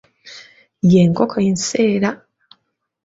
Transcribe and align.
Ye 0.91 1.01
nkoko 1.09 1.37
enseera. 1.49 2.09